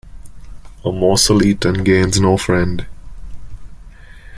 A 0.83 0.89
morsel 0.91 1.43
eaten 1.43 1.83
gains 1.83 2.19
no 2.19 2.35
friend. 2.35 2.87